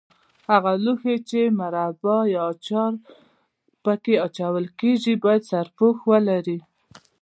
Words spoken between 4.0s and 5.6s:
کې اچول کېږي باید